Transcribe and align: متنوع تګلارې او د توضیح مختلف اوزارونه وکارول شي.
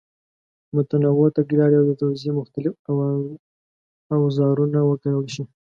متنوع 0.75 1.27
تګلارې 1.37 1.75
او 1.79 1.85
د 1.89 1.91
توضیح 2.01 2.31
مختلف 2.39 2.73
اوزارونه 4.15 4.79
وکارول 4.85 5.27
شي. 5.35 5.43